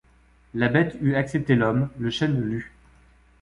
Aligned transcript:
La 0.55 0.67
bête 0.67 0.97
eût 0.99 1.13
accepté 1.13 1.53
l’homme; 1.53 1.87
le 1.99 2.09
chêne 2.09 2.41
l’eût 2.41 2.71